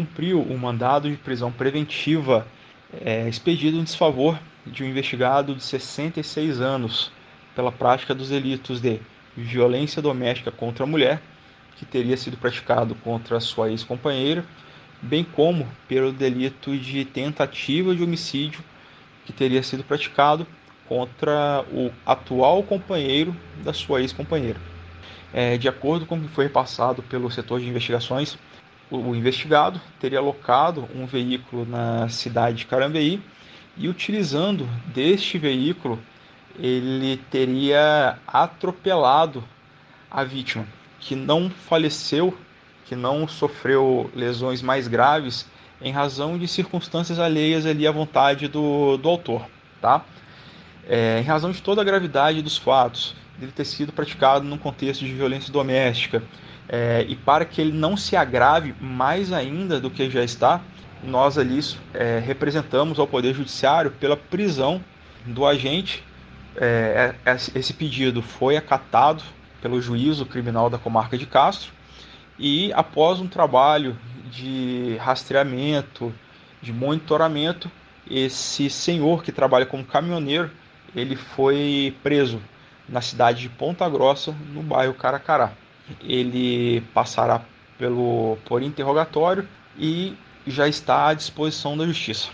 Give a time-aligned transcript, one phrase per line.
[0.00, 2.46] cumpriu um mandado de prisão preventiva
[3.04, 7.12] é, expedido em desfavor de um investigado de 66 anos
[7.54, 9.00] pela prática dos delitos de
[9.36, 11.20] violência doméstica contra a mulher,
[11.76, 14.44] que teria sido praticado contra sua ex-companheira,
[15.02, 18.62] bem como pelo delito de tentativa de homicídio,
[19.26, 20.46] que teria sido praticado
[20.88, 24.60] contra o atual companheiro da sua ex-companheira.
[25.32, 28.36] É, de acordo com o que foi repassado pelo setor de investigações,
[28.90, 33.22] o, investigado teria alocado um veículo na cidade de Carambeí
[33.76, 35.98] e, utilizando deste veículo,
[36.58, 39.44] ele teria atropelado
[40.10, 40.66] a vítima,
[40.98, 42.36] que não faleceu,
[42.84, 45.46] que não sofreu lesões mais graves
[45.80, 49.46] em razão de circunstâncias alheias ali à vontade do, do autor,
[49.80, 50.04] tá?
[50.92, 55.04] É, em razão de toda a gravidade dos fatos, dele ter sido praticado num contexto
[55.04, 56.20] de violência doméstica,
[56.68, 60.60] é, e para que ele não se agrave mais ainda do que já está,
[61.04, 61.60] nós ali
[61.94, 64.84] é, representamos ao Poder Judiciário pela prisão
[65.24, 66.02] do agente.
[66.56, 69.22] É, é esse pedido foi acatado
[69.62, 71.70] pelo juízo criminal da comarca de Castro
[72.36, 73.96] e após um trabalho
[74.28, 76.12] de rastreamento,
[76.60, 77.70] de monitoramento,
[78.10, 80.50] esse senhor que trabalha como caminhoneiro,
[80.94, 82.40] ele foi preso
[82.88, 85.52] na cidade de Ponta Grossa, no bairro Caracará.
[86.02, 87.42] Ele passará
[87.78, 90.14] pelo por interrogatório e
[90.46, 92.30] já está à disposição da justiça.